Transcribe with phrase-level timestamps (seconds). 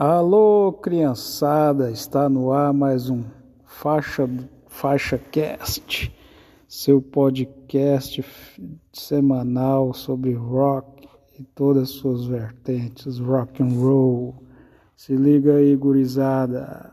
[0.00, 3.24] Alô, criançada, está no ar mais um
[3.64, 4.30] Faixa,
[4.68, 6.14] Faixa Cast,
[6.68, 8.24] seu podcast
[8.92, 14.36] semanal sobre rock e todas as suas vertentes, rock and roll.
[14.96, 16.92] Se liga aí, gurizada.